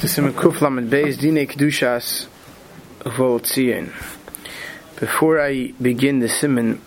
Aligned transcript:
Beis 0.00 1.18
Kedushas 1.46 2.26
Before 4.98 5.40
I 5.42 5.72
begin 5.72 6.20
the 6.20 6.28
Simon, 6.30 6.80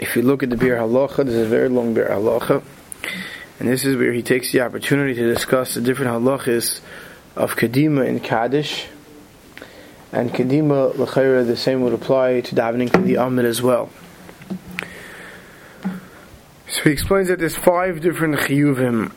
if 0.00 0.16
you 0.16 0.22
look 0.22 0.42
at 0.42 0.50
the 0.50 0.56
Biur 0.56 0.76
Halacha, 0.76 1.24
there's 1.24 1.46
a 1.46 1.48
very 1.48 1.68
long 1.68 1.94
Biur 1.94 2.10
Halacha, 2.10 2.64
and 3.60 3.68
this 3.68 3.84
is 3.84 3.94
where 3.96 4.12
he 4.12 4.20
takes 4.20 4.50
the 4.50 4.62
opportunity 4.62 5.14
to 5.14 5.32
discuss 5.32 5.74
the 5.74 5.80
different 5.80 6.10
halachas 6.10 6.80
of 7.36 7.54
Kadima 7.54 8.04
and 8.04 8.20
Kaddish. 8.20 8.88
And 10.10 10.32
Kadima, 10.32 10.98
L'chaira, 10.98 11.46
the 11.46 11.56
same 11.56 11.82
would 11.82 11.92
apply 11.92 12.40
to 12.40 12.54
davening 12.56 12.90
to 12.94 13.00
the 13.00 13.14
Amid 13.14 13.44
as 13.44 13.62
well. 13.62 13.90
So 16.68 16.82
he 16.82 16.90
explains 16.90 17.28
that 17.28 17.38
there's 17.38 17.56
five 17.56 18.00
different 18.00 18.34
chiyuvim 18.38 19.12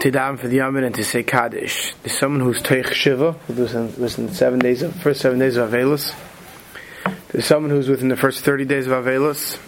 to 0.00 0.10
daven 0.10 0.38
for 0.38 0.48
the 0.48 0.58
Yamid 0.58 0.84
and 0.84 0.94
to 0.94 1.04
say 1.04 1.22
Kaddish. 1.22 1.94
There's 2.02 2.18
someone 2.18 2.40
who's 2.40 2.62
Teich 2.62 2.92
Shiva, 2.92 3.32
who 3.32 3.54
was 3.54 3.74
in, 3.74 3.94
was 4.00 4.18
in 4.18 4.26
the 4.26 4.34
seven 4.34 4.58
days 4.58 4.82
of, 4.82 4.94
first 4.96 5.20
seven 5.20 5.38
days 5.38 5.56
of 5.56 5.70
Avelis. 5.70 6.14
There's 7.28 7.46
someone 7.46 7.70
who's 7.70 7.88
within 7.88 8.08
the 8.08 8.16
first 8.16 8.44
30 8.44 8.64
days 8.64 8.86
of 8.86 8.92
Avelis. 8.92 9.58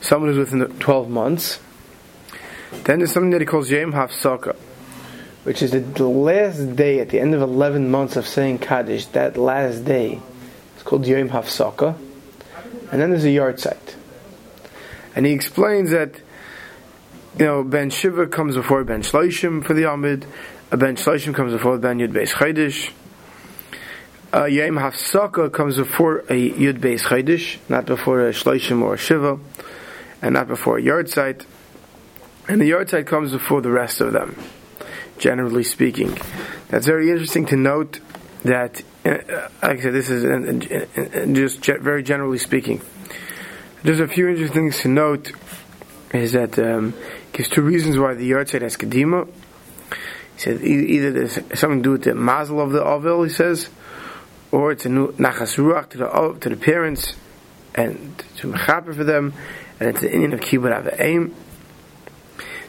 Someone 0.00 0.30
who's 0.30 0.38
within 0.38 0.60
the 0.60 0.68
12 0.68 1.08
months. 1.08 1.60
Then 2.84 2.98
there's 2.98 3.12
something 3.12 3.30
that 3.30 3.40
he 3.40 3.46
calls 3.46 3.70
Yom 3.70 3.92
Hafsaka, 3.92 4.56
which 5.44 5.62
is 5.62 5.72
the, 5.72 6.04
last 6.04 6.76
day 6.76 7.00
at 7.00 7.08
the 7.08 7.20
end 7.20 7.34
of 7.34 7.42
11 7.42 7.90
months 7.90 8.16
of 8.16 8.26
saying 8.26 8.58
Kaddish, 8.58 9.06
that 9.06 9.36
last 9.36 9.84
day. 9.84 10.20
It's 10.74 10.82
called 10.82 11.06
Yom 11.06 11.28
Hafsaka. 11.28 11.96
And 12.92 13.00
then 13.00 13.10
there's 13.10 13.24
a 13.24 13.28
yahrzeit. 13.28 13.96
And 15.14 15.26
he 15.26 15.32
explains 15.32 15.90
that 15.90 16.20
you 17.38 17.44
know, 17.44 17.62
Ben 17.62 17.90
Shiva 17.90 18.26
comes 18.26 18.56
before 18.56 18.84
Ben 18.84 19.02
Shloishim 19.02 19.64
for 19.64 19.74
the 19.74 19.84
Amid, 19.84 20.26
a 20.70 20.76
Ben 20.76 20.96
Shloishim 20.96 21.34
comes 21.34 21.52
before 21.52 21.78
Ben 21.78 21.98
Yud 21.98 22.12
Beis 22.12 22.32
Chaydish, 22.32 22.92
uh, 24.32 24.44
Yom 24.44 24.76
Hafsaka 24.76 25.52
comes 25.52 25.76
before 25.76 26.18
a 26.20 26.50
Yud 26.50 26.78
Beis 26.78 27.02
Chaydish, 27.02 27.58
not 27.68 27.86
before 27.86 28.28
a 28.28 28.32
Shloishim 28.32 28.82
or 28.82 28.94
a 28.94 28.98
Shiva, 28.98 29.38
and 30.22 30.34
not 30.34 30.48
before 30.48 30.78
a 30.78 30.82
yahrzeit. 30.82 31.44
And 32.48 32.60
the 32.60 32.70
yahrzeit 32.70 33.06
comes 33.06 33.32
before 33.32 33.60
the 33.60 33.70
rest 33.70 34.00
of 34.00 34.12
them, 34.12 34.36
generally 35.18 35.64
speaking. 35.64 36.16
That's 36.68 36.86
very 36.86 37.10
interesting 37.10 37.46
to 37.46 37.56
note 37.56 38.00
that, 38.44 38.82
uh, 39.04 39.18
like 39.62 39.78
I 39.78 39.80
said, 39.80 39.94
this 39.94 40.10
is 40.10 40.24
uh, 40.24 40.86
uh, 41.00 41.26
just 41.32 41.64
very 41.64 42.02
generally 42.02 42.38
speaking. 42.38 42.80
There's 43.82 44.00
a 44.00 44.08
few 44.08 44.28
interesting 44.28 44.70
things 44.70 44.80
to 44.80 44.88
note 44.88 45.32
is 46.12 46.32
that 46.32 46.58
um, 46.58 46.94
gives 47.32 47.48
two 47.48 47.62
reasons 47.62 47.98
why 47.98 48.14
the 48.14 48.30
yahrzeit 48.30 48.62
has 48.62 48.76
kedima. 48.76 49.28
He 50.36 50.40
said 50.40 50.62
either 50.62 51.12
there's 51.12 51.34
something 51.58 51.78
to 51.78 51.82
do 51.82 51.90
with 51.92 52.04
the 52.04 52.14
mazel 52.14 52.60
of 52.60 52.72
the 52.72 52.84
avil, 52.84 53.22
he 53.22 53.30
says, 53.30 53.68
or 54.50 54.72
it's 54.72 54.86
a 54.86 54.88
nachas 54.88 55.56
ruach 55.56 55.90
to 55.90 55.98
the 55.98 56.38
to 56.40 56.48
the 56.48 56.56
parents 56.56 57.14
and 57.74 58.18
to 58.36 58.52
mechaper 58.52 58.94
for 58.94 59.04
them, 59.04 59.32
and 59.78 59.90
it's 59.90 60.00
the 60.00 60.12
Indian 60.12 60.32
of 60.32 60.40
kibbutz 60.40 61.00
aim. 61.00 61.34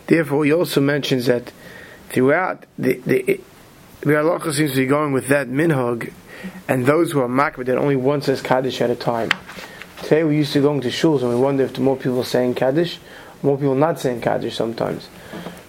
Therefore, 0.08 0.46
he 0.46 0.54
also 0.54 0.82
mentions 0.82 1.26
that 1.28 1.52
throughout 2.10 2.66
the 2.78 2.96
the 3.06 3.40
the 4.02 4.14
halacha 4.14 4.54
seems 4.54 4.72
to 4.72 4.78
be 4.78 4.86
going 4.86 5.14
with 5.14 5.28
that 5.28 5.48
minhag, 5.48 6.12
and 6.68 6.86
those 6.86 7.12
who 7.12 7.22
are 7.22 7.30
makbid 7.30 7.66
that 7.66 7.78
only 7.78 7.96
one 7.96 8.22
says 8.22 8.42
kaddish 8.42 8.82
at 8.82 8.90
a 8.90 8.96
time. 8.96 9.30
Today 10.04 10.24
we 10.24 10.36
used 10.36 10.54
to 10.54 10.62
go 10.62 10.74
into 10.74 10.88
shuls 10.88 11.22
and 11.22 11.30
we 11.30 11.36
wonder 11.36 11.64
if 11.64 11.74
the 11.74 11.82
more 11.82 11.96
people 11.96 12.20
are 12.20 12.26
saying 12.26 12.56
kaddish, 12.56 13.00
more 13.44 13.58
people 13.58 13.76
not 13.76 14.00
saying 14.00 14.22
Kaddish 14.22 14.56
sometimes. 14.56 15.08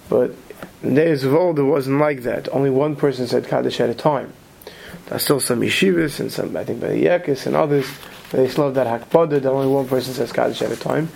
But 0.08 0.34
in 0.82 0.94
days 0.94 1.24
of 1.24 1.34
old, 1.34 1.58
it 1.58 1.62
wasn't 1.62 2.00
like 2.00 2.22
that. 2.22 2.48
Only 2.52 2.70
one 2.70 2.96
person 2.96 3.26
said 3.26 3.46
Kaddish 3.46 3.80
at 3.80 3.88
a 3.88 3.94
time. 3.94 4.32
There's 5.06 5.22
still 5.22 5.40
some 5.40 5.60
yeshivas 5.60 6.20
and 6.20 6.32
some, 6.32 6.56
I 6.56 6.64
think, 6.64 6.80
by 6.80 6.88
the 6.88 7.04
Yekis 7.04 7.46
and 7.46 7.56
others, 7.56 7.86
they 8.30 8.48
still 8.48 8.64
have 8.64 8.74
that 8.74 8.86
hakpada 8.86 9.42
that 9.42 9.46
only 9.46 9.66
one 9.66 9.86
person 9.86 10.14
says 10.14 10.32
Kaddish 10.32 10.62
at 10.62 10.72
a 10.72 10.76
time. 10.76 11.08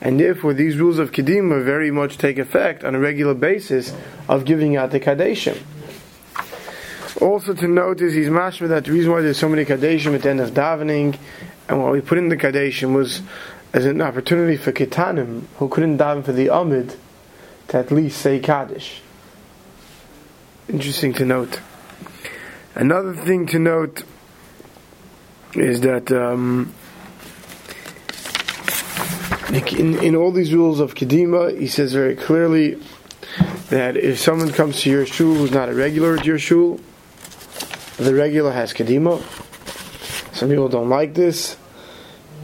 And 0.00 0.18
therefore, 0.18 0.54
these 0.54 0.76
rules 0.78 0.98
of 0.98 1.12
Kedima 1.12 1.64
very 1.64 1.90
much 1.90 2.18
take 2.18 2.38
effect 2.38 2.84
on 2.84 2.94
a 2.94 2.98
regular 2.98 3.34
basis 3.34 3.94
of 4.28 4.44
giving 4.44 4.76
out 4.76 4.90
the 4.90 5.00
Kaddeshim. 5.00 5.60
Also 7.20 7.54
to 7.54 7.68
note 7.68 8.00
is 8.00 8.14
he's 8.14 8.28
mashma 8.28 8.68
that 8.68 8.84
the 8.84 8.92
reason 8.92 9.12
why 9.12 9.20
there's 9.20 9.38
so 9.38 9.48
many 9.48 9.64
Kaddishim 9.64 10.14
at 10.14 10.22
the 10.22 10.30
end 10.30 10.40
of 10.40 10.50
davening, 10.50 11.16
and 11.68 11.80
what 11.80 11.92
we 11.92 12.00
put 12.00 12.18
in 12.18 12.28
the 12.28 12.36
Kaddeshim 12.36 12.94
was 12.94 13.22
as 13.72 13.86
an 13.86 14.02
opportunity 14.02 14.56
for 14.56 14.72
Kitanim 14.72 15.44
who 15.56 15.68
couldn't 15.68 15.98
daven 15.98 16.24
for 16.24 16.32
the 16.32 16.48
Amid 16.48 16.96
to 17.68 17.76
at 17.78 17.90
least 17.90 18.20
say 18.20 18.38
Kaddish. 18.38 19.00
Interesting 20.68 21.14
to 21.14 21.24
note. 21.24 21.60
Another 22.74 23.14
thing 23.14 23.46
to 23.46 23.58
note 23.58 24.04
is 25.54 25.80
that 25.82 26.10
um, 26.12 26.72
in, 29.52 29.98
in 29.98 30.16
all 30.16 30.32
these 30.32 30.52
rules 30.52 30.80
of 30.80 30.94
Kedima, 30.94 31.58
he 31.58 31.66
says 31.66 31.92
very 31.92 32.16
clearly 32.16 32.78
that 33.68 33.96
if 33.96 34.18
someone 34.18 34.52
comes 34.52 34.82
to 34.82 34.90
your 34.90 35.06
shul 35.06 35.34
who's 35.34 35.50
not 35.50 35.68
a 35.68 35.74
regular 35.74 36.16
at 36.16 36.24
your 36.24 36.38
shul, 36.38 36.80
the 37.96 38.14
regular 38.14 38.52
has 38.52 38.72
Kedima. 38.72 39.22
Some 40.34 40.48
people 40.48 40.68
don't 40.68 40.88
like 40.88 41.14
this 41.14 41.56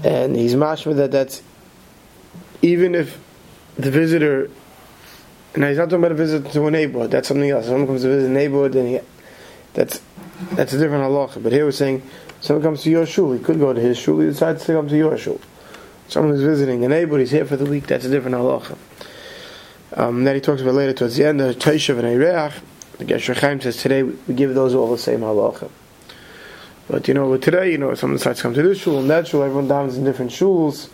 and 0.05 0.37
he's 0.37 0.55
mashma 0.55 0.97
that 0.97 1.11
that's 1.11 1.43
even 2.63 2.95
if 2.95 3.19
the 3.77 3.91
visitor 3.91 4.51
Now 5.57 5.69
he's 5.69 5.79
not 5.79 5.85
talking 5.85 5.99
about 5.99 6.13
a 6.13 6.15
visit 6.15 6.51
to 6.53 6.67
a 6.67 6.71
neighborhood. 6.71 7.11
That's 7.11 7.29
something 7.29 7.49
else. 7.51 7.67
Someone 7.67 7.87
comes 7.87 8.03
to 8.03 8.09
visit 8.09 8.29
a 8.29 8.33
neighborhood 8.33 8.73
then 8.73 8.87
he, 8.87 9.01
that's 9.75 10.01
that's 10.53 10.73
a 10.73 10.79
different 10.79 11.05
halacha. 11.05 11.43
But 11.43 11.53
here 11.53 11.65
we're 11.65 11.73
saying 11.73 12.03
someone 12.41 12.63
comes 12.63 12.83
to 12.83 12.91
your 12.91 13.07
shul 13.07 13.33
he 13.33 13.39
could 13.39 13.59
go 13.59 13.73
to 13.73 13.81
his 13.81 13.99
shul 13.99 14.21
he 14.21 14.27
decides 14.27 14.65
to 14.67 14.73
come 14.73 14.89
to 14.89 14.97
your 14.97 15.17
shul. 15.17 15.41
Someone 16.09 16.33
who's 16.33 16.43
visiting 16.43 16.85
a 16.85 16.89
neighborhood 16.89 17.21
he's 17.21 17.31
here 17.31 17.45
for 17.45 17.57
the 17.57 17.67
week. 17.67 17.87
That's 17.87 18.05
a 18.05 18.11
different 18.11 18.37
halacha. 18.37 18.77
Um, 19.95 20.25
that 20.25 20.35
he 20.35 20.41
talks 20.41 20.61
about 20.61 20.75
later 20.75 20.93
towards 20.93 21.17
the 21.17 21.27
end 21.27 21.41
of 21.41 21.57
Taishav 21.57 21.99
and 21.99 22.07
Eireach 22.07 22.61
the 22.99 23.05
Gesher 23.05 23.63
says 23.63 23.77
today 23.77 24.03
we 24.03 24.35
give 24.35 24.55
those 24.55 24.75
all 24.75 24.91
the 24.91 24.99
same 24.99 25.21
halacha 25.21 25.71
but 26.89 27.07
you 27.07 27.15
know, 27.15 27.37
today, 27.37 27.71
you 27.71 27.79
know, 27.79 27.95
someone 27.95 28.17
decides 28.17 28.39
to 28.39 28.43
come 28.43 28.55
to 28.55 28.63
this 28.63 28.79
shul 28.79 28.99
and 28.99 29.11
that 29.11 29.29
shul, 29.29 29.43
everyone 29.43 29.69
davens 29.69 29.97
in 29.97 30.05
different 30.05 30.31
shuls. 30.31 30.89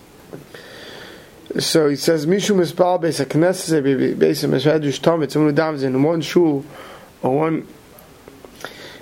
So 1.61 1.89
he 1.89 1.97
says, 1.97 2.27
Mishum 2.27 2.57
Mispal 2.57 3.01
Beis 3.01 3.25
HaKnesses 3.25 4.17
Beis 4.17 4.45
HaMeshadush 4.45 5.01
Tamid, 5.01 5.31
someone 5.31 5.55
who 5.55 5.61
davens 5.61 5.85
in 5.85 6.03
one 6.03 6.21
shul 6.21 6.65
or 7.23 7.37
one 7.37 7.63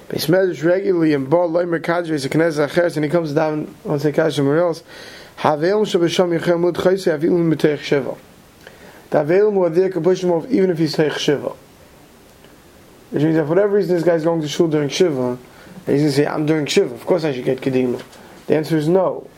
Beis 0.08 0.28
Medrash 0.28 0.62
regularly 0.62 1.14
and 1.14 1.30
Baal 1.30 1.48
Leimer 1.48 1.80
Kadj 1.80 2.08
Beis 2.08 2.28
HaKnesses 2.28 2.68
Acheres, 2.68 2.96
and 2.96 3.04
he 3.06 3.10
comes 3.10 3.32
to 3.32 3.98
say 3.98 4.12
Kadj 4.12 4.36
somewhere 4.36 4.58
else, 4.58 4.82
Havelim 5.38 5.86
Shabasham 5.86 6.38
Yechem 6.38 6.60
Mud 6.60 6.74
Chayse 6.74 7.18
Avilim 7.18 7.50
Meteich 7.50 7.78
Shiva. 7.78 8.16
The 9.08 9.18
Avelim 9.18 9.54
were 9.54 9.70
there 9.70 9.90
can 9.90 10.02
push 10.02 10.22
him 10.22 10.30
off 10.30 10.46
even 10.50 10.68
if 10.70 10.78
he's 10.78 10.94
Teich 10.94 11.16
Shiva. 11.16 11.52
Which 13.10 13.22
means 13.22 13.36
that 13.36 13.44
for 13.44 13.50
whatever 13.50 13.76
reason 13.76 13.94
this 13.94 14.04
guy's 14.04 14.24
going 14.24 14.42
to 14.42 14.48
shul 14.48 14.68
during 14.68 14.88
Shiva, 14.90 15.38
He's 15.86 16.00
going 16.00 16.06
to 16.06 16.12
say, 16.12 16.26
I'm 16.26 16.46
doing 16.46 16.66
Shiva. 16.66 16.94
Of 16.94 17.04
course 17.06 17.24
I 17.24 17.32
should 17.32 17.44
get 17.44 17.60
Kedima. 17.60 18.02
The 18.46 18.56
answer 18.56 18.76
is 18.76 18.88
no. 18.88 19.28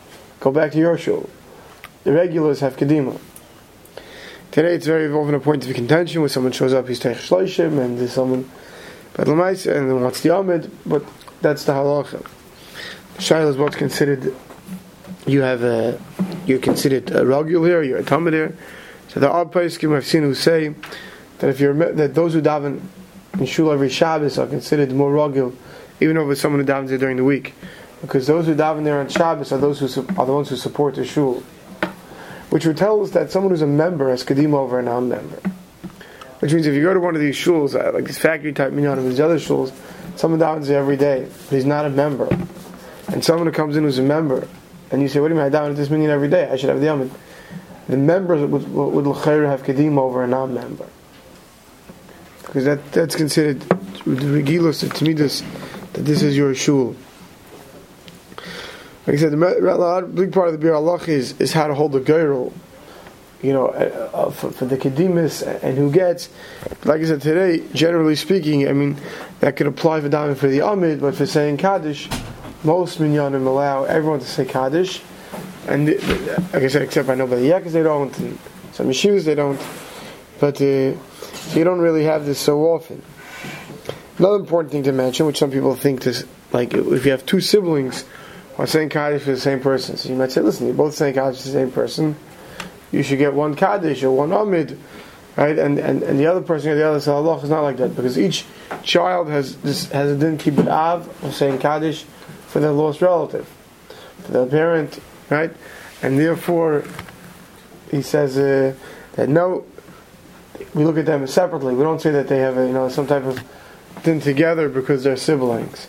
Go 0.41 0.50
back 0.50 0.72
to 0.72 0.78
your 0.78 0.99
shul. 0.99 1.31
The 2.05 2.12
regulars 2.12 2.60
have 2.60 2.77
Kedima. 2.77 3.19
Today 4.50 4.75
it's 4.75 4.87
very 4.87 5.10
often 5.10 5.34
a 5.34 5.41
point 5.41 5.66
of 5.66 5.75
contention 5.75 6.21
when 6.21 6.28
someone 6.28 6.53
shows 6.53 6.75
up, 6.75 6.87
he's 6.87 7.00
Teich 7.00 7.16
Shloishim, 7.16 7.78
and 7.81 7.99
there's 7.99 8.12
someone, 8.12 8.49
but 9.15 9.27
Lamais, 9.27 9.66
and 9.66 9.91
then 9.91 10.00
what's 10.00 10.21
the 10.21 10.37
Amid, 10.37 10.71
but 10.87 11.03
that's 11.41 11.65
the 11.65 11.72
halacha. 11.72 12.25
Shaila 13.16 13.50
is 13.50 13.56
what's 13.56 13.75
considered, 13.75 14.34
you 15.26 15.41
have 15.41 15.62
a, 15.62 16.00
you're 16.47 16.59
considered 16.59 17.11
a 17.11 17.26
regular 17.26 17.66
here, 17.66 17.82
you're 17.82 17.99
a 17.99 18.05
Talmud. 18.05 18.56
So 19.09 19.19
there 19.19 19.31
are 19.31 19.44
Paiskim 19.44 19.97
I've 19.97 20.06
seen 20.06 20.22
who 20.22 20.34
say 20.34 20.75
that 21.38 21.50
if 21.50 21.59
you're, 21.59 21.75
that 21.93 22.15
those 22.15 22.34
who 22.34 22.43
daven 22.43 22.81
in 23.38 23.47
shul 23.47 23.72
every 23.72 23.88
Shabbos 23.88 24.38
are 24.38 24.47
considered 24.47 24.93
more 24.93 25.12
regular 25.12 25.53
even 26.00 26.17
over 26.17 26.35
someone 26.35 26.64
who 26.64 26.67
davens 26.67 26.88
there 26.88 26.99
during 26.99 27.17
the 27.17 27.25
week, 27.25 27.55
because 28.00 28.26
those 28.26 28.46
who 28.46 28.55
daven 28.55 28.85
there 28.85 29.00
on 29.00 29.08
Shabbos 29.08 29.52
are 29.52 29.58
those 29.58 29.81
who 29.81 29.88
su- 29.88 30.06
are 30.17 30.26
the 30.26 30.32
ones 30.32 30.49
who 30.49 30.56
support 30.56 30.94
the 30.94 31.05
shul, 31.05 31.43
which 32.50 32.67
would 32.67 32.76
tell 32.76 33.02
us 33.02 33.11
that 33.11 33.31
someone 33.31 33.50
who's 33.50 33.62
a 33.62 33.67
member 33.67 34.11
has 34.11 34.25
kadim 34.25 34.55
over 34.55 34.79
a 34.79 34.82
non-member. 34.82 35.38
Which 36.41 36.52
means 36.52 36.67
if 36.67 36.75
you 36.75 36.82
go 36.82 36.93
to 36.93 37.00
one 37.00 37.14
of 37.14 37.20
these 37.20 37.37
shuls, 37.37 37.75
uh, 37.75 37.93
like 37.93 38.05
this 38.05 38.19
factory 38.19 38.52
type 38.52 38.73
minyan 38.73 38.99
of 38.99 39.05
these 39.05 39.20
other 39.20 39.38
shuls, 39.38 39.73
someone 40.17 40.41
davens 40.41 40.67
there 40.67 40.79
every 40.79 40.96
day, 40.96 41.26
but 41.49 41.55
he's 41.55 41.64
not 41.64 41.87
a 41.87 41.91
member, 41.91 42.29
and 43.08 43.25
someone 43.25 43.47
who 43.47 43.52
comes 43.52 43.76
in 43.76 43.85
who's 43.85 43.99
a 43.99 44.02
member, 44.02 44.47
and 44.90 45.00
you 45.00 45.08
say, 45.08 45.20
"What 45.20 45.29
do 45.29 45.35
you 45.35 45.40
mean 45.40 45.52
I 45.52 45.56
daven 45.56 45.70
at 45.70 45.76
this 45.76 45.90
minyan 45.90 46.11
every 46.11 46.29
day? 46.29 46.49
I 46.50 46.56
should 46.56 46.69
have 46.69 46.81
the 46.81 46.93
amid." 46.93 47.11
The 47.88 47.99
members 47.99 48.40
would, 48.40 48.73
would, 48.73 49.05
have 49.05 49.62
kadim 49.62 49.99
over 49.99 50.25
a 50.25 50.26
non-member 50.26 50.87
because 52.55 52.67
that 52.67 52.93
that's 52.93 53.17
considered 53.17 53.61
the 53.61 54.43
regilos 54.43 54.81
to 54.81 55.14
this 55.14 55.43
that 55.94 56.02
this 56.02 56.23
is 56.23 56.37
your 56.37 56.55
shul. 56.55 56.94
Like 59.06 59.17
I 59.17 59.19
said, 59.19 59.32
the 59.32 60.11
big 60.14 60.32
part 60.32 60.49
of 60.49 60.52
the 60.52 60.58
Bir 60.58 60.75
Allah 60.75 60.99
is, 61.06 61.38
is 61.41 61.52
how 61.52 61.67
to 61.67 61.75
hold 61.75 61.93
the 61.93 62.00
girl, 62.00 62.52
you 63.43 63.52
know, 63.52 63.69
uh, 63.69 64.11
uh, 64.14 64.31
for, 64.31 64.50
for, 64.50 64.64
the 64.64 64.76
Kedimis 64.76 65.43
and 65.62 65.76
who 65.76 65.93
gets. 65.93 66.31
Like 66.85 67.02
I 67.02 67.05
said 67.05 67.20
today, 67.20 67.67
generally 67.75 68.17
speaking, 68.17 68.67
I 68.67 68.73
mean, 68.73 68.96
that 69.41 69.56
could 69.56 69.67
apply 69.67 70.00
for 70.00 70.08
davening 70.08 70.37
for 70.37 70.49
the 70.49 70.61
Amid, 70.61 71.00
but 71.00 71.14
for 71.14 71.26
saying 71.26 71.58
Kaddish, 71.58 72.08
most 72.64 72.99
minyanim 72.99 73.47
allow 73.47 73.85
everyone 73.85 74.20
to 74.20 74.26
say 74.26 74.47
Kaddish, 74.47 75.02
and 75.69 75.87
like 75.87 76.62
I 76.62 76.69
said, 76.69 76.82
except 76.82 77.08
I 77.08 77.14
know 77.14 77.26
by 77.26 77.37
the 77.37 77.50
Yakas 77.50 77.73
they 77.73 77.82
don't, 77.82 78.19
and 78.19 78.38
some 78.73 78.88
yeshivas 78.88 79.25
they 79.25 79.35
don't, 79.35 79.61
but 80.40 80.61
uh, 80.61 80.64
you 80.64 81.62
don't 81.62 81.81
really 81.81 82.05
have 82.05 82.25
this 82.25 82.38
so 82.38 82.62
often. 82.62 83.02
Another 84.19 84.37
important 84.37 84.70
thing 84.70 84.84
to 84.84 84.93
mention, 84.93 85.26
which 85.26 85.38
some 85.38 85.50
people 85.50 85.75
think 85.75 86.02
this, 86.02 86.25
like 86.52 86.72
if 86.72 87.05
you 87.05 87.11
have 87.11 87.26
two 87.26 87.40
siblings 87.40 88.05
are 88.58 88.66
saying 88.66 88.88
Kaddish 88.90 89.22
for 89.22 89.32
the 89.32 89.40
same 89.40 89.61
person, 89.61 89.96
so 89.96 90.08
you 90.08 90.14
might 90.14 90.31
say, 90.31 90.40
listen, 90.40 90.66
you're 90.66 90.76
both 90.76 90.94
saying 90.94 91.14
Kaddish 91.14 91.38
for 91.38 91.49
the 91.49 91.52
same 91.52 91.72
person, 91.72 92.16
you 92.93 93.02
should 93.02 93.19
get 93.19 93.34
one 93.34 93.56
Kaddish 93.56 94.05
or 94.05 94.12
one 94.12 94.32
Amid, 94.32 94.78
right? 95.37 95.58
And, 95.58 95.78
and, 95.81 96.05
and 96.05 96.19
the 96.19 96.26
other 96.26 96.40
person 96.40 96.70
or 96.70 96.75
the 96.76 96.87
other 96.87 97.12
Allah 97.12 97.43
is 97.43 97.50
not 97.50 97.62
like 97.62 97.78
that 97.78 97.96
because 97.96 98.16
each 98.16 98.44
child 98.84 99.28
has 99.28 99.56
this 99.56 99.90
has 99.90 100.12
a 100.12 100.16
din 100.16 100.38
kibbut 100.38 100.69
av 100.69 101.08
of 101.25 101.34
saying 101.34 101.58
Kaddish 101.58 102.05
for 102.46 102.61
their 102.61 102.70
lost 102.70 103.02
relative, 103.02 103.49
for 104.22 104.31
their 104.32 104.46
parent, 104.46 105.00
right? 105.28 105.50
And 106.02 106.20
therefore, 106.20 106.84
he 107.90 108.02
says 108.02 108.38
uh, 108.38 108.75
that 109.14 109.28
no, 109.28 109.64
we 110.72 110.84
look 110.84 110.99
at 110.99 111.06
them 111.06 111.26
separately. 111.26 111.75
We 111.75 111.82
don't 111.82 112.00
say 112.00 112.12
that 112.12 112.28
they 112.28 112.38
have 112.38 112.56
a, 112.58 112.66
you 112.66 112.72
know 112.72 112.88
some 112.88 113.08
type 113.08 113.25
of 113.25 113.43
din 114.04 114.20
together 114.20 114.68
because 114.68 115.02
they're 115.02 115.16
siblings. 115.16 115.88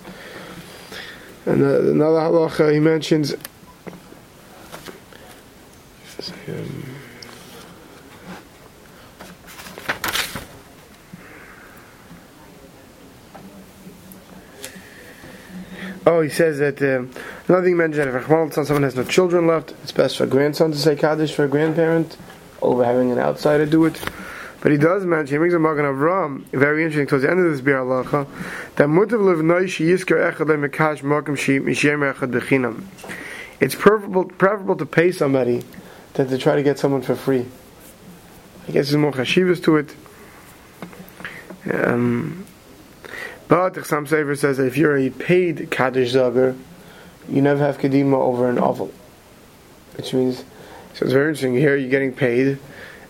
And 1.45 1.61
uh, 1.61 1.91
another 1.91 2.19
halacha 2.19 2.73
he 2.73 2.79
mentions. 2.79 3.35
Um, 6.47 6.85
Oh, 16.07 16.21
he 16.21 16.29
says 16.29 16.59
that 16.59 16.79
uh, 16.83 17.03
another 17.47 17.65
thing 17.65 17.77
mentioned 17.77 18.13
that 18.13 18.15
if 18.15 18.53
someone 18.67 18.83
has 18.83 18.95
no 18.95 19.03
children 19.03 19.47
left, 19.47 19.71
it's 19.81 19.91
best 19.91 20.17
for 20.17 20.25
a 20.25 20.27
grandson 20.27 20.71
to 20.71 20.77
say 20.77 20.95
Kaddish 20.95 21.33
for 21.33 21.45
a 21.45 21.47
grandparent 21.47 22.15
over 22.61 22.85
having 22.85 23.11
an 23.11 23.17
outsider 23.17 23.65
do 23.65 23.85
it. 23.85 23.99
But 24.65 24.71
he 24.71 24.79
does 24.79 25.05
mention, 25.05 25.35
he 25.35 25.37
brings 25.37 25.53
a 25.53 25.59
Magen 25.59 25.85
Avram, 25.85 26.43
very 26.45 26.83
interesting, 26.83 27.05
towards 27.05 27.21
the 27.21 27.29
end 27.29 27.39
of 27.39 27.51
this 27.51 27.61
Halacha, 27.61 28.27
that 28.77 28.87
Mutav 28.87 29.19
Livnoi 29.19 29.69
Shi 29.69 29.89
Yiskar 29.89 30.33
Echad 30.33 30.47
Mekash 30.47 31.03
Mishem 31.03 32.11
Echad 32.11 32.31
Bechinam. 32.31 32.83
It's 33.59 33.75
preferable, 33.75 34.25
preferable 34.25 34.75
to 34.77 34.87
pay 34.87 35.11
somebody 35.11 35.61
than 36.15 36.29
to 36.29 36.39
try 36.39 36.55
to 36.55 36.63
get 36.63 36.79
someone 36.79 37.03
for 37.03 37.15
free. 37.15 37.45
I 38.67 38.71
guess 38.71 38.89
there's 38.89 38.95
more 38.95 39.11
chashivas 39.11 39.63
to 39.65 39.77
it. 39.77 39.95
Um, 41.71 42.47
but 43.47 43.75
the 43.75 43.81
Chassam 43.81 44.07
Sofer 44.07 44.35
says 44.35 44.57
that 44.57 44.65
if 44.65 44.77
you're 44.77 44.97
a 44.97 45.11
paid 45.11 45.69
Kaddish 45.69 46.13
Zager, 46.13 46.57
you 47.29 47.43
never 47.43 47.63
have 47.63 47.77
Kedima 47.77 48.15
over 48.15 48.49
an 48.49 48.57
oval. 48.57 48.91
Which 49.95 50.11
means, 50.15 50.39
so 50.95 51.05
it's 51.05 51.13
very 51.13 51.27
interesting. 51.27 51.53
Here 51.53 51.75
you're 51.75 51.91
getting 51.91 52.13
paid, 52.13 52.57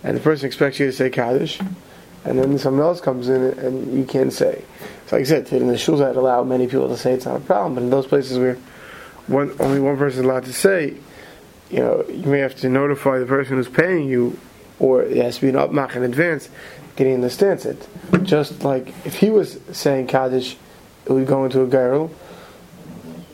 and 0.05 0.15
the 0.15 0.21
person 0.21 0.45
expects 0.45 0.79
you 0.79 0.85
to 0.85 0.93
say 0.93 1.09
Kaddish, 1.09 1.59
and 2.23 2.39
then 2.39 2.57
someone 2.59 2.83
else 2.83 3.01
comes 3.01 3.27
in 3.27 3.41
and 3.41 3.97
you 3.97 4.05
can't 4.05 4.31
say. 4.31 4.63
So 5.07 5.15
like 5.15 5.25
I 5.25 5.27
said, 5.27 5.51
in 5.51 5.67
the 5.67 5.73
shuls 5.73 5.97
that 5.97 6.15
allow 6.15 6.43
many 6.43 6.67
people 6.67 6.87
to 6.89 6.97
say 6.97 7.13
it's 7.13 7.25
not 7.25 7.37
a 7.37 7.39
problem, 7.39 7.73
but 7.73 7.83
in 7.83 7.89
those 7.89 8.05
places 8.05 8.37
where 8.37 8.57
one, 9.25 9.55
only 9.59 9.79
one 9.79 9.97
person 9.97 10.19
is 10.19 10.25
allowed 10.25 10.45
to 10.45 10.53
say, 10.53 10.95
you 11.71 11.79
know, 11.79 12.05
you 12.07 12.27
may 12.27 12.39
have 12.39 12.55
to 12.57 12.69
notify 12.69 13.17
the 13.17 13.25
person 13.25 13.55
who's 13.57 13.67
paying 13.67 14.07
you, 14.07 14.39
or 14.77 15.01
it 15.01 15.17
has 15.17 15.35
to 15.35 15.41
be 15.41 15.49
an 15.49 15.55
upmach 15.55 15.95
in 15.95 16.03
advance 16.03 16.49
getting 16.95 17.15
understands 17.15 17.65
it. 17.65 17.87
Just 18.21 18.63
like 18.63 18.93
if 19.05 19.15
he 19.15 19.31
was 19.31 19.59
saying 19.71 20.07
Kaddish, 20.07 20.55
it 21.05 21.11
would 21.11 21.25
go 21.25 21.45
into 21.45 21.61
a 21.61 21.67
girl. 21.67 22.11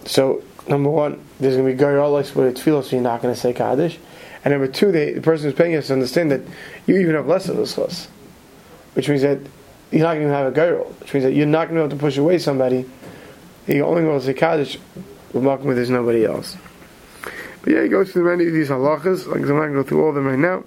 So, 0.05 0.41
number 0.67 0.89
one, 0.89 1.21
there's 1.39 1.55
going 1.55 1.67
to 1.67 1.73
be 1.73 1.77
girl 1.77 2.11
like 2.11 2.27
what 2.27 2.47
it 2.47 2.57
feels, 2.57 2.89
so 2.89 2.95
you're 2.95 3.03
not 3.03 3.21
going 3.21 3.33
to 3.33 3.39
say 3.39 3.53
Kaddish. 3.53 3.99
And 4.43 4.51
number 4.53 4.67
two, 4.67 4.91
they, 4.91 5.13
the 5.13 5.21
person 5.21 5.45
who's 5.45 5.57
paying 5.57 5.75
us 5.75 5.87
to 5.87 5.93
understand 5.93 6.31
that 6.31 6.41
you 6.87 6.97
even 6.97 7.15
have 7.15 7.27
less 7.27 7.47
of 7.47 7.57
this 7.57 7.75
chus. 7.75 8.07
Which 8.93 9.07
means 9.07 9.21
that 9.21 9.39
you're 9.91 10.03
not 10.03 10.15
going 10.15 10.27
to 10.27 10.33
have 10.33 10.47
a 10.47 10.51
girl. 10.51 10.85
Which 10.99 11.13
means 11.13 11.25
that 11.25 11.33
you're 11.33 11.45
not 11.45 11.69
going 11.69 11.75
to 11.75 11.81
be 11.81 11.85
able 11.85 11.97
to 11.97 12.01
push 12.01 12.17
away 12.17 12.39
somebody. 12.39 12.89
You're 13.67 13.85
only 13.85 14.01
going 14.01 14.19
to 14.19 14.25
say 14.25 14.33
Kaddish 14.33 14.77
with 15.33 15.43
Malcolm 15.43 15.73
there's 15.75 15.89
nobody 15.89 16.25
else. 16.25 16.57
But 17.61 17.73
yeah, 17.73 17.83
he 17.83 17.89
goes 17.89 18.11
through 18.11 18.25
many 18.25 18.47
of 18.47 18.53
these 18.53 18.69
halachas. 18.69 19.27
Like 19.27 19.41
I'm 19.41 19.47
not 19.47 19.47
going 19.47 19.73
to 19.73 19.75
go 19.75 19.83
through 19.83 20.01
all 20.03 20.09
of 20.09 20.15
them 20.15 20.25
right 20.25 20.39
now. 20.39 20.63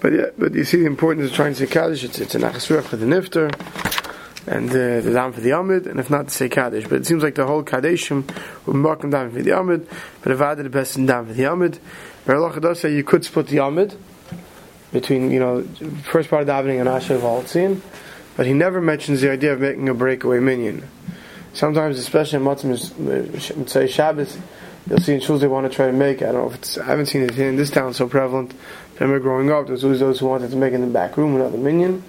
But 0.00 0.12
yeah, 0.12 0.26
but 0.36 0.54
you 0.54 0.64
see 0.64 0.78
the 0.78 0.86
importance 0.86 1.30
of 1.30 1.36
trying 1.36 1.54
to 1.54 1.66
say 1.66 1.72
Kaddish. 1.72 2.04
It's, 2.04 2.18
it's 2.18 2.34
an 2.34 2.42
achasruach 2.42 2.84
for 2.84 2.96
the 2.96 3.06
nifter, 3.06 3.50
and 4.46 4.70
uh, 4.70 5.00
the 5.00 5.12
dam 5.12 5.32
for 5.32 5.40
the 5.40 5.50
amid, 5.50 5.86
and 5.86 6.00
if 6.00 6.10
not 6.10 6.28
to 6.28 6.34
say 6.34 6.48
Kaddish. 6.48 6.84
But 6.84 7.00
it 7.00 7.06
seems 7.06 7.22
like 7.22 7.34
the 7.34 7.46
whole 7.46 7.62
Kaddishim 7.62 8.28
would 8.66 8.76
mark 8.76 9.00
them 9.00 9.10
down 9.10 9.30
for 9.30 9.42
the 9.42 9.58
amid, 9.58 9.88
but 10.22 10.32
if 10.32 10.40
I 10.40 10.54
did 10.54 10.66
the 10.66 10.70
best 10.70 10.96
in 10.96 11.06
down 11.06 11.26
for 11.26 11.32
the 11.32 11.44
amid. 11.44 11.78
Allah 12.28 12.60
does 12.60 12.80
say 12.80 12.94
you 12.94 13.02
could 13.02 13.24
split 13.24 13.48
the 13.48 13.58
amid 13.58 13.96
between 14.92 15.30
you 15.30 15.40
know 15.40 15.62
first 16.04 16.30
part 16.30 16.42
of 16.42 16.48
davening 16.48 16.78
and 16.78 16.88
Asher 16.88 17.18
Valtzin, 17.18 17.80
but 18.36 18.46
he 18.46 18.52
never 18.52 18.80
mentions 18.80 19.20
the 19.20 19.30
idea 19.30 19.52
of 19.52 19.60
making 19.60 19.88
a 19.88 19.94
breakaway 19.94 20.38
minion. 20.38 20.88
Sometimes, 21.52 21.98
especially 21.98 22.38
in 22.38 22.44
Matzim, 22.44 23.68
say 23.68 23.88
Shabbos, 23.88 24.38
you'll 24.88 25.00
see 25.00 25.14
in 25.14 25.20
shuls 25.20 25.40
they 25.40 25.48
want 25.48 25.68
to 25.68 25.74
try 25.74 25.86
to 25.86 25.92
make. 25.92 26.22
I 26.22 26.26
don't 26.26 26.34
know 26.34 26.46
if 26.50 26.54
it's. 26.54 26.78
I 26.78 26.84
haven't 26.84 27.06
seen 27.06 27.22
it 27.22 27.36
in 27.36 27.56
this 27.56 27.70
town 27.70 27.94
so 27.94 28.08
prevalent 28.08 28.54
remember 29.04 29.22
growing 29.22 29.50
up, 29.50 29.66
there 29.66 29.72
was 29.72 29.84
always 29.84 30.00
those 30.00 30.20
who 30.20 30.26
wanted 30.26 30.50
to 30.50 30.56
make 30.56 30.72
in 30.72 30.80
the 30.82 30.86
back 30.86 31.16
room 31.16 31.34
another 31.34 31.58
minyan. 31.58 32.02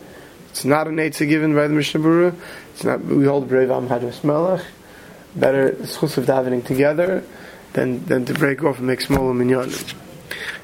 It's 0.51 0.65
not 0.65 0.87
an 0.87 0.97
eitzah 0.97 1.27
given 1.29 1.55
by 1.55 1.67
the 1.67 1.73
Mishnah 1.73 2.01
Berurah. 2.01 2.35
It's 2.73 2.83
not. 2.83 3.03
We 3.05 3.25
hold 3.25 3.47
brave 3.47 3.71
Am 3.71 3.87
Hadras 3.87 4.21
Melech. 4.21 4.65
Better 5.33 5.71
schus 5.71 6.17
of 6.17 6.25
davening 6.25 6.65
together 6.65 7.23
than 7.71 8.05
than 8.05 8.25
to 8.25 8.33
break 8.33 8.61
off 8.61 8.77
and 8.79 8.87
make 8.87 8.99
smaller 8.99 9.33
minyanim. 9.33 9.95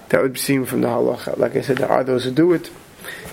That 0.09 0.21
would 0.21 0.37
seem 0.37 0.65
from 0.65 0.81
the 0.81 0.89
halacha. 0.89 1.37
Like 1.37 1.55
I 1.55 1.61
said, 1.61 1.77
there 1.77 1.89
are 1.89 2.03
those 2.03 2.25
who 2.25 2.31
do 2.31 2.51
it. 2.51 2.69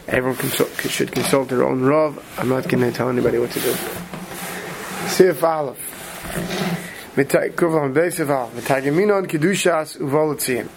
Everyone 0.06 0.36
consult, 0.36 0.70
should 0.82 1.10
consult 1.10 1.48
their 1.48 1.64
own 1.64 1.82
rav. 1.82 2.24
I'm 2.38 2.48
not 2.48 2.68
going 2.68 2.84
to 2.84 2.92
tell 2.92 3.08
anybody 3.08 3.38
what 3.38 3.50
to 3.50 3.60
do. 3.60 3.74
Sif 5.08 5.42
Aleph. 5.42 5.90
Kuvlam 7.16 7.94
Beisif 7.94 8.50
Kedushas 9.26 9.98
Uvolitzim. 9.98 10.68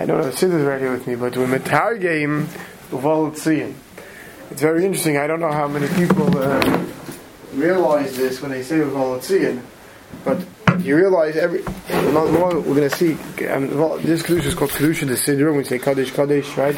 I 0.00 0.06
don't 0.06 0.22
have 0.22 0.32
the 0.32 0.32
scissors 0.32 0.62
right 0.62 0.80
here 0.80 0.92
with 0.92 1.06
me, 1.06 1.14
but 1.16 1.36
with 1.36 1.50
Metargeim 1.50 2.46
Uvaltziyin. 2.90 3.74
It's 4.50 4.60
very 4.60 4.84
interesting. 4.84 5.16
I 5.16 5.26
don't 5.26 5.40
know 5.40 5.52
how 5.52 5.66
many 5.66 5.88
people 5.88 6.36
uh, 6.36 6.86
realize 7.54 8.16
this 8.16 8.40
when 8.40 8.50
they 8.50 8.62
say 8.62 8.76
Uvaltziyin, 8.76 9.62
but 10.24 10.44
you 10.80 10.96
realize 10.96 11.36
every 11.36 11.62
not 12.12 12.30
more 12.30 12.60
we're 12.60 12.74
going 12.74 12.88
to 12.88 12.90
see 12.90 13.12
um, 13.48 13.68
this 14.02 14.22
kedusha 14.22 14.46
is 14.46 14.54
called 14.54 14.70
kedusha 14.70 15.06
the 15.06 15.14
siddur. 15.14 15.56
We 15.56 15.64
say 15.64 15.78
kaddish 15.78 16.12
kaddish, 16.12 16.56
right? 16.56 16.76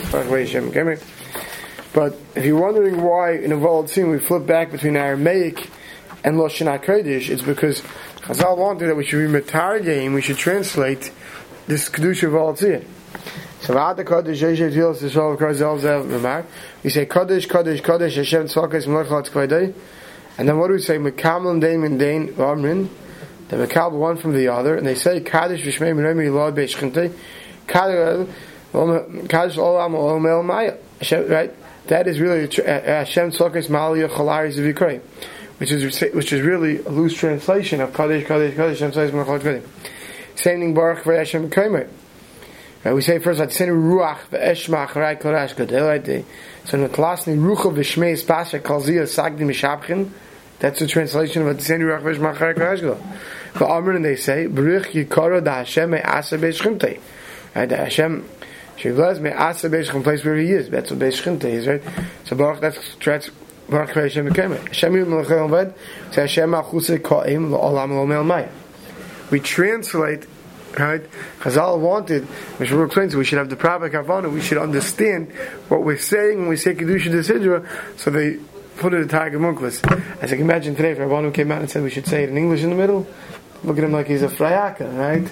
But 1.92 2.18
if 2.34 2.44
you're 2.44 2.60
wondering 2.60 3.02
why 3.02 3.32
in 3.32 3.52
a 3.52 3.56
Uvaltziyin 3.56 4.10
we 4.10 4.18
flip 4.18 4.46
back 4.46 4.70
between 4.70 4.96
Aramaic 4.96 5.68
and 6.24 6.36
Lashon 6.36 6.66
Hakodesh, 6.66 7.28
it's 7.30 7.42
because 7.42 7.80
Chazal 8.20 8.56
wanted 8.58 8.86
that 8.88 8.96
we 8.96 9.04
should 9.04 9.30
be 9.30 9.40
metargeim, 9.40 10.14
we 10.14 10.22
should 10.22 10.38
translate 10.38 11.10
this 11.66 11.88
kedusha 11.88 12.24
of 12.24 12.58
all 13.70 13.94
tzir. 13.94 13.96
So 13.96 14.04
v'ad 14.04 14.04
kodesh 14.04 14.40
yeshet 14.40 14.72
tfilas 14.72 15.02
yisrael 15.02 15.36
v'kar 15.36 15.54
zel 15.54 15.78
zel 15.78 16.02
v'mar. 16.04 16.44
We 16.82 16.90
say 16.90 17.06
kodesh 17.06 17.46
kodesh 17.46 17.80
kodesh 17.82 18.16
Hashem 18.16 18.46
tzvakas 18.46 18.86
melech 18.86 19.10
lat 19.10 19.26
kvedei. 19.26 19.74
And 20.38 20.48
then 20.48 20.58
what 20.58 20.68
do 20.68 20.74
we 20.74 20.80
say? 20.80 20.98
Mekamal 20.98 21.60
dain 21.60 21.80
min 21.80 21.98
dain 21.98 22.28
v'amrin. 22.28 22.88
The 23.48 23.56
mekal 23.56 23.92
one 23.92 24.16
from 24.16 24.32
the 24.34 24.48
other, 24.48 24.76
and 24.76 24.86
they 24.86 24.96
say 24.96 25.20
kadosh 25.20 25.62
v'shmei 25.62 25.94
minayim 25.94 26.16
yilad 26.16 26.54
beishchinte. 26.54 27.12
Kadosh 27.66 28.26
olam 28.72 29.94
olam 29.94 30.28
el 30.28 30.42
maya. 30.42 30.76
Right? 31.28 31.52
That 31.86 32.06
is 32.08 32.18
really 32.20 32.42
Hashem 32.42 33.30
tzvakas 33.30 33.68
maliyah 33.68 34.10
chalaris 34.10 34.56
v'yikrei. 34.56 35.00
Which 35.58 35.72
is 35.72 36.00
which 36.12 36.32
is 36.32 36.42
really 36.42 36.78
a 36.84 36.90
loose 36.90 37.14
translation 37.14 37.80
of 37.80 37.92
Kadesh 37.92 38.26
Kadesh 38.26 38.54
Kadesh 38.54 38.80
Hashem 38.80 38.92
tzvakas 38.92 39.12
melech 39.12 39.28
lat 39.28 39.40
kvedei. 39.42 39.62
Same 40.34 40.60
thing 40.60 40.74
Baruch 40.74 41.04
v'Hashem 41.04 41.50
Kremer. 41.50 41.88
Right, 42.86 42.94
we 42.94 43.02
say 43.02 43.18
first, 43.18 43.40
Hatzenu 43.40 43.70
Ruach 43.70 44.28
v'Eshmach 44.30 44.94
Rai 44.94 45.16
Korash 45.16 45.56
Gadol. 45.56 46.24
So 46.66 46.76
in 46.76 46.84
the 46.84 46.88
Klasni 46.88 47.36
Rucha 47.36 47.74
v'Shmei 47.74 48.12
Spasha 48.16 48.60
Kalzia 48.60 49.02
Sagdi 49.08 49.40
Mishabchin. 49.40 50.10
That's 50.60 50.78
the 50.78 50.86
translation 50.86 51.48
of 51.48 51.56
Hatzenu 51.56 51.80
Ruach 51.80 52.02
v'Eshmach 52.02 52.38
Rai 52.38 52.54
Korash 52.54 52.82
Gadol. 52.82 53.02
V'Amr 53.54 53.96
and 53.96 54.04
they 54.04 54.14
say 54.14 54.46
Baruch 54.46 54.92
Yikara 54.92 55.42
da 55.42 55.54
Hashem 55.54 55.90
me'asa 55.90 56.38
be'Shchimtei. 56.38 57.00
Right, 57.56 57.68
the 57.68 57.76
Hashem 57.76 58.24
Shivlaz 58.76 59.18
me'asa 59.18 59.68
be'Shchim 59.68 60.04
place 60.04 60.24
where 60.24 60.36
he 60.36 60.52
is. 60.52 60.70
That's 60.70 60.92
what 60.92 61.00
be'Shchimtei 61.00 61.44
is, 61.44 61.66
right? 61.66 61.82
So 62.26 62.36
Baruch 62.36 62.60
that's 62.60 62.78
that's 63.04 63.30
Baruch 63.68 63.94
Hashem. 63.94 64.26
Hashem 64.28 64.92
Yud 64.92 65.06
Melechel 65.06 65.50
Ved. 65.50 65.74
So 66.14 66.20
Hashem 66.20 66.52
Achusei 66.52 67.02
Ka'im 67.02 67.50
v'Olam 67.50 67.90
Lo 67.90 68.06
Mel 68.06 68.22
Mai 68.22 68.48
we 69.30 69.40
translate 69.40 70.26
right? 70.78 71.02
Chazal 71.40 71.78
wanted, 71.78 72.22
Mishmur 72.58 72.86
explains, 72.86 73.16
we 73.16 73.24
should 73.24 73.38
have 73.38 73.48
the 73.48 73.56
proper 73.56 73.88
kavana, 73.90 74.32
we 74.32 74.40
should 74.40 74.58
understand 74.58 75.32
what 75.68 75.82
we're 75.82 75.98
saying 75.98 76.40
when 76.40 76.48
we 76.48 76.56
say 76.56 76.74
Kedusha 76.74 77.10
Desidra, 77.10 77.66
so 77.98 78.10
they 78.10 78.38
put 78.76 78.94
it 78.94 79.02
in 79.02 79.08
Targum 79.08 79.42
Onkelos. 79.42 79.82
As 80.22 80.32
I 80.32 80.36
can 80.36 80.44
imagine 80.44 80.76
today, 80.76 80.92
if 80.92 80.98
Rabban 80.98 81.32
came 81.32 81.50
out 81.50 81.60
and 81.60 81.70
said 81.70 81.82
we 81.82 81.90
should 81.90 82.06
say 82.06 82.24
it 82.24 82.28
in 82.28 82.36
English 82.36 82.62
in 82.62 82.70
the 82.70 82.76
middle, 82.76 83.06
look 83.64 83.78
at 83.78 83.84
him 83.84 83.92
like 83.92 84.06
he's 84.06 84.22
a 84.22 84.28
frayaka, 84.28 84.96
right? 84.98 85.30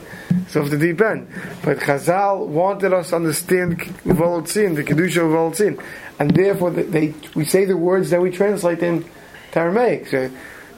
So 0.49 0.63
off 0.63 0.71
the 0.71 0.79
deep 0.79 1.01
end. 1.01 1.29
But 1.63 1.79
Chazal 1.79 2.47
wanted 2.47 2.93
us 2.93 3.11
to 3.11 3.17
understand 3.17 3.79
Volotzin, 3.79 4.75
the 4.75 4.85
Kedusha 4.85 5.19
of 5.19 5.31
Volotzin. 5.31 5.83
And 6.19 6.31
therefore, 6.31 6.71
they, 6.71 7.15
we 7.35 7.45
say 7.45 7.65
the 7.65 7.77
words 7.77 8.11
that 8.11 8.21
we 8.21 8.31
translate 8.31 8.83
in 8.83 9.05
Aramaic. 9.53 10.09
So 10.09 10.31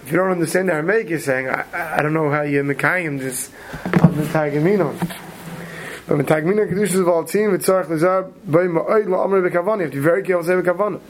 if 0.06 0.10
you 0.10 0.18
don't 0.18 0.30
understand 0.30 0.70
Aramaic, 0.70 1.08
you're 1.08 1.18
saying, 1.18 1.48
I, 1.48 1.98
I 1.98 2.02
don't 2.02 2.14
know 2.14 2.30
how 2.30 2.42
you're 2.42 2.64
Mekayim 2.64 3.18
this 3.18 3.50
Targuminon. 4.24 4.98
But 6.06 6.18
Metagmina 6.18 6.70
Kedusha 6.70 7.00
of 7.00 7.06
Volotzin, 7.06 7.56
Vitzarech 7.56 7.86
Lizar, 7.86 8.32
Bay 8.44 8.68
Ma'oid 8.68 9.06
La'amr 9.06 9.48
Bekavani. 9.48 9.78
You 9.78 9.84
have 9.84 9.90
to 9.90 9.96
be 9.96 10.00
very 10.00 10.22
careful 10.22 10.44
to 10.44 10.62
say 10.62 10.70
Bekavani. 10.70 11.00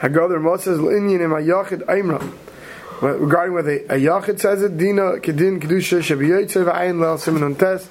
Haggadah 0.00 0.38
Ramot 0.38 0.60
says, 0.60 0.78
L'inyin 0.78 1.20
im 1.20 1.30
Ayachid 1.30 1.84
Aimra 1.84 2.22
regarding 3.02 3.54
whether 3.54 3.72
a 3.72 3.98
Yachid 3.98 4.40
says 4.40 4.62
it, 4.62 4.76
Dina 4.76 5.18
Kedin 5.18 5.60
Kedusha 5.60 6.00
Shabiyotze 6.00 6.64
V'ayin 6.64 7.00
Lel 7.00 7.18
Simon 7.18 7.54
Tes, 7.54 7.86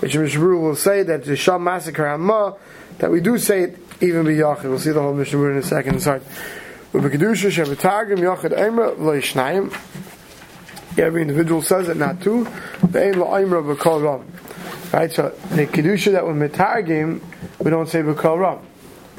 which 0.00 0.14
Mishabur 0.14 0.60
will 0.60 0.76
say 0.76 1.02
that 1.02 1.24
the 1.24 1.36
Sham 1.36 1.64
massacre 1.64 2.06
Hamma, 2.06 2.56
that 2.98 3.10
we 3.10 3.20
do 3.20 3.38
say 3.38 3.62
it 3.62 3.78
even 4.00 4.24
be 4.24 4.36
Yachid. 4.36 4.64
We'll 4.64 4.78
see 4.78 4.90
the 4.90 5.02
whole 5.02 5.14
Mishabur 5.14 5.52
in 5.52 5.58
a 5.58 5.62
second. 5.62 6.00
Sorry. 6.00 6.20
But 6.92 7.02
Kedusha 7.02 7.50
Shabitargim 7.50 8.18
Yachid 8.18 8.56
Eimer 8.56 8.96
V'leishnayim. 8.96 9.72
Every 10.98 11.22
individual 11.22 11.62
says 11.62 11.88
it, 11.88 11.96
not 11.96 12.20
two. 12.20 12.44
Right, 14.90 15.12
so 15.12 15.28
the 15.50 15.66
Kedusha 15.66 16.12
that 16.12 16.26
we 16.26 16.32
Mitargim, 16.32 17.20
we 17.58 17.70
don't 17.70 17.88
say 17.88 18.02
V'kol 18.02 18.38
Ram. 18.40 18.58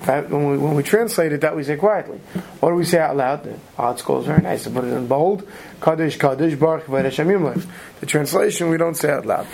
Right? 0.08 0.30
When 0.30 0.50
we, 0.50 0.58
when 0.58 0.76
we 0.76 0.84
translate 0.84 1.34
it, 1.34 1.42
that 1.42 1.56
we 1.56 1.64
say 1.64 1.76
quietly. 1.76 2.20
What 2.60 2.70
do 2.70 2.76
we 2.76 2.86
say 2.86 3.00
out 3.00 3.18
loud? 3.18 3.44
The 3.44 3.96
school 3.98 4.22
is 4.22 4.28
very 4.28 4.42
nice 4.42 4.64
to 4.64 4.70
put 4.70 4.86
it 4.86 4.94
in 4.94 5.08
bold. 5.08 5.48
Kaddish, 5.82 6.18
Kaddish, 6.18 6.56
Baruch, 6.56 6.86
Vayreshamim 6.86 7.66
The 8.00 8.06
translation 8.06 8.70
we 8.70 8.78
don't 8.78 8.96
say 8.96 9.12
out 9.12 9.26
loud. 9.26 9.48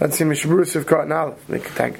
Let's 0.00 0.16
see 0.16 0.24
Mishabur 0.24 0.62
Sivkat 0.62 1.06
Nalef. 1.08 1.38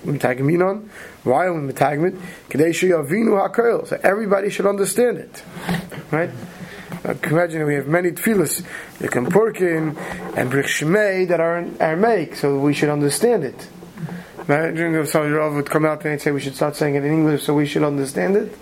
Mitagminon. 0.04 0.88
Why 1.24 1.46
are 1.46 1.54
we 1.54 1.72
mitagmit? 1.72 2.20
Kadesh 2.48 2.82
Yavinu 2.82 3.48
HaKoil. 3.48 3.86
So 3.88 4.00
everybody 4.02 4.50
should 4.50 4.66
understand 4.66 5.18
it. 5.18 5.42
Right? 6.10 6.30
Imagine 7.04 7.64
we 7.64 7.75
have 7.75 7.87
many 7.87 8.11
tefillas, 8.11 8.62
the 8.99 9.09
Kampurkin 9.09 9.97
and 10.37 10.52
Brich 10.52 10.85
Shmei 10.85 11.26
that 11.28 11.40
are 11.40 11.59
in 11.59 11.80
Aramaic, 11.80 12.37
so 12.37 12.59
we 12.59 12.75
should 12.75 12.90
understand 12.90 13.45
it. 13.45 13.69
Imagine 14.47 14.95
if 14.97 15.09
some 15.09 15.33
Rav 15.33 15.54
would 15.54 15.71
come 15.71 15.87
out 15.87 16.04
and 16.04 16.21
say 16.21 16.30
we 16.30 16.40
should 16.40 16.57
start 16.57 16.76
saying 16.76 16.97
it 16.97 17.04
in 17.04 17.12
English 17.12 17.45
so 17.45 17.54
we 17.54 17.66
should 17.66 17.85
understand 17.85 18.37
it. 18.37 18.54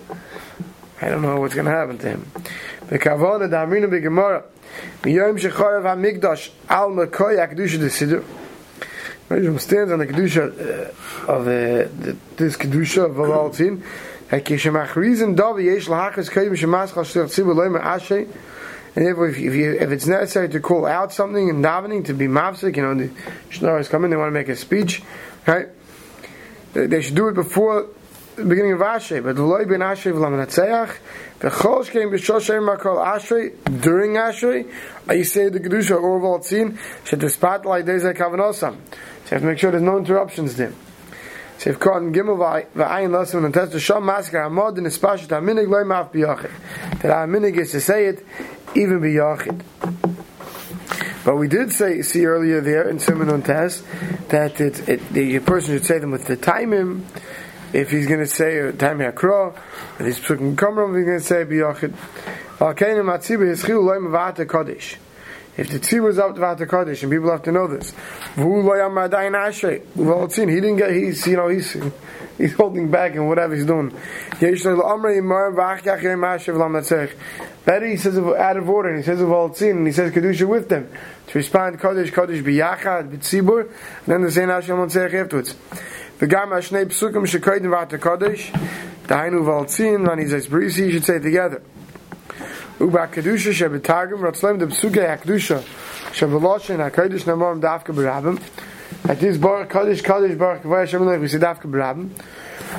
I 1.01 1.09
don't 1.09 1.23
know 1.23 1.41
what's 1.41 1.55
going 1.55 1.67
to 1.67 1.73
happen 1.73 1.99
to 1.99 2.09
him. 2.09 2.31
The 2.89 2.99
HaMikdash 5.81 6.51
Al 6.69 6.91
Mekoy 6.91 7.39
HaKedusha 7.39 7.81
Rishon 9.29 9.61
stands 9.61 9.93
on 9.93 9.99
the 9.99 10.07
Kedusha 10.07 10.43
uh, 11.29 11.33
of 11.33 11.43
uh, 11.43 11.89
this 12.37 12.57
Kedusha 12.57 13.07
of 13.07 13.17
Valaltin 13.17 13.83
Kishamachrizim 14.31 15.37
Davi 15.37 15.65
Yesh 15.65 15.87
Loimer 15.87 17.83
Ashay 17.83 18.29
and 18.99 19.07
if, 19.07 19.17
if, 19.17 19.55
you, 19.55 19.79
if 19.79 19.93
it's 19.93 20.09
necessary 20.09 20.49
to 20.49 20.59
call 20.59 20.85
out 20.85 21.13
something 21.13 21.49
in 21.49 21.63
davening 21.63 22.07
to 22.07 22.15
be 22.15 22.27
mafsik, 22.27 22.77
you 22.77 22.83
know, 22.83 22.95
the 22.97 23.09
Shnar 23.49 23.79
is 23.79 23.89
coming, 23.89 24.11
they 24.11 24.17
want 24.17 24.27
to 24.27 24.33
make 24.33 24.49
a 24.49 24.57
speech, 24.57 25.03
right? 25.47 25.69
They 26.73 27.01
should 27.03 27.15
do 27.15 27.29
it 27.29 27.35
before 27.35 27.83
the 27.83 28.08
beginning 28.45 28.73
of 28.73 28.81
Ashrei, 28.81 29.23
but 29.23 29.37
the 29.37 29.43
loy 29.43 29.65
ben 29.65 29.81
Ashrei 29.81 30.13
v'lam 30.13 30.45
natzeach, 30.45 30.97
v'chol 31.41 31.85
shkeim 31.85 32.13
b'shoshem 32.13 32.77
makol 32.77 33.05
Ashrei, 33.05 33.53
during 33.81 34.13
Ashrei, 34.13 34.71
I 35.09 35.23
say 35.23 35.49
the 35.49 35.61
Kedusha 35.61 36.01
or 36.01 36.21
Voltzin, 36.21 36.79
should 37.05 37.21
the 37.21 37.31
spotlight 37.31 37.87
days 37.87 38.05
like 38.05 38.17
Kavanosam. 38.17 38.61
So 38.61 38.67
you 38.67 39.31
have 39.31 39.41
to 39.41 39.47
make 39.47 39.59
sure 39.59 39.71
there's 39.71 39.83
no 39.83 39.99
interruptions 39.99 40.57
there. 40.57 40.73
So 41.59 41.71
if 41.71 41.81
Katan 41.81 42.15
Gimel 42.15 42.39
v'ayin 42.75 43.11
lasim 43.11 43.45
and 43.45 43.53
test 43.53 43.73
the 43.73 43.79
Shom 43.79 44.05
Masker 44.05 44.39
Hamod 44.39 44.79
in 44.79 44.85
the 44.85 44.91
Spashat 44.91 45.27
HaMinig 45.27 45.69
loy 45.69 45.83
maf 45.83 46.13
b'yachid. 46.13 47.01
That 47.03 47.29
HaMinig 47.29 47.57
is 47.57 47.73
to 47.73 47.81
say 47.81 48.07
it 48.07 48.25
even 48.77 49.01
b'yachid. 49.01 49.65
But 51.25 51.37
we 51.37 51.49
did 51.49 51.73
say 51.73 52.01
see 52.03 52.25
earlier 52.25 52.61
there 52.61 52.89
in 52.89 53.01
Simon 53.01 53.29
on 53.29 53.43
Test 53.43 53.85
that 54.29 54.61
it, 54.61 54.89
it, 54.89 55.09
the 55.11 55.41
person 55.41 55.75
should 55.75 55.85
say 55.85 55.99
them 55.99 56.11
with 56.11 56.27
the 56.27 56.37
timing. 56.37 57.05
If 57.73 57.91
he's 57.91 58.07
going 58.07 58.21
to 58.21 58.27
say 58.27 58.73
time 58.73 58.99
hakra, 58.99 59.55
if 59.99 60.07
he's 60.07 60.19
putting 60.19 60.57
kamram, 60.57 60.97
he's 60.97 61.05
going 61.07 61.19
to 61.19 61.25
say 61.25 61.45
biyachid. 61.45 61.95
If 65.59 65.71
the 65.71 65.79
tzibur 65.79 66.09
is 66.09 66.19
up 66.19 66.35
to 66.35 66.41
Vata 66.41 66.69
Kaddish, 66.69 67.03
and 67.03 67.13
people 67.13 67.31
have 67.31 67.43
to 67.43 67.53
know 67.53 67.69
this, 67.69 67.93
well, 68.37 70.25
it's 70.25 70.35
seen 70.35 70.49
he 70.49 70.55
didn't 70.57 70.77
get, 70.77 70.91
he's, 70.93 71.25
you 71.27 71.37
know, 71.37 71.47
he's, 71.49 71.77
he's 72.39 72.53
holding 72.55 72.91
back 72.91 73.15
and 73.15 73.29
whatever 73.29 73.55
he's 73.55 73.65
doing. 73.65 73.91
Better 74.41 74.57
he 77.87 77.97
says 77.97 78.19
out 78.19 78.57
of 78.57 78.71
order, 78.71 78.89
and 78.89 78.99
he 78.99 79.05
says 79.05 79.21
of 79.21 79.31
all 79.31 79.47
and 79.47 79.87
he 79.87 79.93
says 79.93 80.13
Kedusha 80.13 80.49
with 80.49 80.69
them 80.69 80.91
to 81.29 81.39
respond 81.39 81.79
Kodesh 81.79 82.11
Kodesh 82.11 82.43
biyachad 82.43 83.11
b'tzibur, 83.11 83.63
and 83.63 83.73
then 84.07 84.23
the 84.23 84.31
same 84.33 84.49
Hashem 84.49 84.79
won't 84.79 84.91
say 84.91 85.05
afterwards. 85.05 85.55
V'gam 86.19 86.49
hashnei 86.49 86.85
psukim 86.87 87.25
shekoydim 87.27 87.71
v'ata 87.71 87.97
Kodesh, 87.97 88.51
dahainu 89.07 89.41
v'altzin, 89.45 90.29
says 90.29 90.49
brisi, 90.49 90.87
you 90.87 90.91
should 90.91 91.05
say 91.05 91.17
it 91.17 91.23
together. 91.23 91.63
Uba 92.81 93.07
kedusha 93.07 93.53
shebetargim 93.53 94.19
ratzlem 94.19 94.59
de 94.59 94.67
psuke 94.67 94.97
hakdusha 94.97 95.63
sheveloshin 96.11 96.79
hakodesh 96.79 97.23
namorim 97.23 97.61
dafka 97.61 97.95
b'rabim. 97.95 98.41
At 99.09 99.21
this 99.21 99.37
bar 99.37 99.67
kodesh 99.67 100.03
kodesh 100.03 100.37
bar 100.37 100.59
kavay 100.59 100.81
Hashem 100.81 101.21
we 101.21 101.29
say 101.29 101.39
dafka 101.39 101.71
b'rabim. 101.71 102.11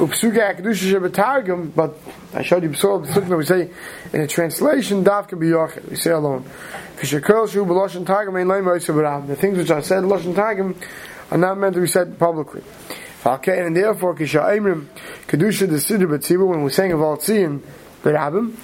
Upsuke 0.02 0.36
shebetargim, 0.36 1.74
but 1.74 1.98
I 2.34 2.44
showed 2.44 2.64
you 2.64 2.70
before 2.70 3.00
the 3.00 3.38
we 3.38 3.46
say 3.46 3.70
in 4.12 4.20
a 4.20 4.28
translation 4.28 5.06
dafka 5.06 5.40
b'yochid. 5.40 5.90
We 5.90 5.96
say 5.96 6.12
alone. 6.12 6.44
The 7.00 7.06
things 9.40 9.58
which 9.58 9.72
are 9.72 9.82
said 9.82 10.04
Lashon 10.04 10.36
Targum 10.36 10.76
are 11.32 11.38
not 11.38 11.58
meant 11.58 11.76
to 11.76 11.82
be 11.82 11.88
said 11.88 12.20
publicly. 12.20 12.62
Okay, 13.26 13.66
and 13.66 13.76
therefore, 13.76 14.16
Kedusha 14.16 14.48
the 15.28 15.76
Siddur 15.76 16.08
B'tzibur, 16.08 16.48
when 16.48 16.64
we're 16.64 16.70
saying 16.70 16.94
of 16.94 17.02
all 17.02 17.18
Tziyim, 17.18 17.62
B'rabim, 18.02 18.56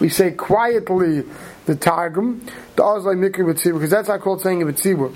we 0.00 0.08
say 0.08 0.30
quietly 0.32 1.24
the 1.66 1.74
Targum, 1.74 2.46
the 2.76 2.82
Ozlai 2.82 3.16
Mikri 3.16 3.44
B'tzibur, 3.44 3.74
because 3.74 3.90
that's 3.90 4.08
not 4.08 4.20
called 4.20 4.42
saying 4.42 4.62
a 4.62 4.66
B'tzibur. 4.66 5.12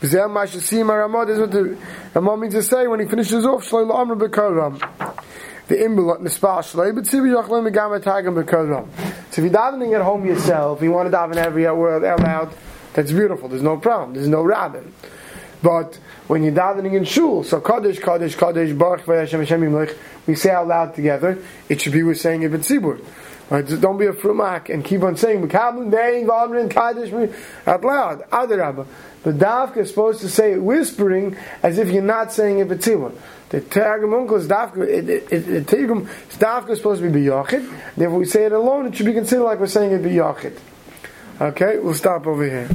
This 0.00 0.14
is 0.14 0.18
what 1.40 1.50
the 1.52 1.78
Ramah 2.14 2.36
means 2.36 2.54
to 2.54 2.62
say 2.62 2.86
when 2.86 3.00
he 3.00 3.06
finishes 3.06 3.46
off, 3.46 3.64
Shalom 3.64 3.90
Amr 3.90 4.16
B'Karam 4.16 5.18
the 5.68 5.76
imbulat 5.76 6.20
nispal 6.20 6.58
shlei, 6.58 6.94
but 6.94 7.06
sibi 7.06 7.28
yachlim 7.28 7.70
megam 7.70 7.98
etagim 7.98 8.34
b'kodram. 8.42 8.88
So 9.32 9.40
if 9.42 9.50
you're 9.50 9.50
davening 9.50 9.94
at 9.94 10.02
home 10.02 10.26
yourself, 10.26 10.82
you 10.82 10.90
want 10.90 11.10
to 11.10 11.16
daven 11.16 11.36
every 11.36 11.70
word 11.70 12.04
out 12.04 12.20
loud, 12.20 12.52
that's 12.92 13.12
beautiful. 13.12 13.48
There's 13.48 13.62
no 13.62 13.78
problem. 13.78 14.14
There's 14.14 14.28
no 14.28 14.42
rabbin. 14.42 14.92
But 15.62 15.98
when 16.26 16.42
you're 16.42 16.52
davening 16.52 16.94
in 16.94 17.04
shul, 17.04 17.44
so 17.44 17.60
kaddish, 17.60 18.00
kaddish, 18.00 18.34
kaddish, 18.34 18.72
baruch 18.72 19.04
v'yashem 19.04 19.38
Hashem 19.38 19.60
yimlich, 19.60 19.96
we 20.26 20.34
say 20.34 20.50
out 20.50 20.66
loud 20.66 20.94
together. 20.94 21.38
It 21.68 21.80
should 21.80 21.92
be 21.92 22.02
we're 22.02 22.14
saying 22.14 22.42
it 22.42 22.50
b'tzibur. 22.50 23.04
Right? 23.48 23.66
Don't 23.66 23.98
be 23.98 24.06
a 24.06 24.12
frumak 24.12 24.72
and 24.72 24.84
keep 24.84 25.02
on 25.02 25.16
saying 25.16 25.46
"Mekablim 25.46 25.90
Dein 25.90 26.26
V'Amrin 26.26 26.70
Kaddish" 26.70 27.12
out 27.66 27.84
loud. 27.84 28.28
Adarabba. 28.30 28.86
But 29.22 29.38
Davka 29.38 29.78
is 29.78 29.90
supposed 29.90 30.20
to 30.22 30.28
say 30.28 30.52
it 30.52 30.62
whispering 30.62 31.36
as 31.62 31.78
if 31.78 31.90
you're 31.90 32.02
not 32.02 32.32
saying 32.32 32.58
it 32.60 32.68
b'tzibur. 32.68 33.14
The 33.50 33.60
Targum 33.60 34.14
Uncle 34.14 34.38
is 34.38 34.48
Dafka, 34.48 35.28
the 35.28 35.64
Targum 35.64 36.06
Dafka 36.30 36.70
is 36.70 36.78
supposed 36.78 37.02
to 37.02 37.10
be 37.10 37.20
B'yachid. 37.20 37.70
Therefore, 37.96 38.18
we 38.20 38.24
say 38.24 38.46
it 38.46 38.52
alone, 38.52 38.86
it 38.86 38.96
should 38.96 39.06
be 39.06 39.12
considered 39.12 39.44
like 39.44 39.60
we're 39.60 39.66
saying 39.66 39.92
it 39.92 40.02
B'yachid. 40.02 40.58
Okay, 41.40 41.78
we'll 41.78 41.94
stop 41.94 42.26
over 42.26 42.44
here. 42.44 42.68